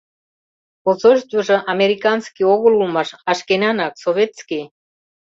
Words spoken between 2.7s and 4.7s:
улмаш, а шкенанак, советский.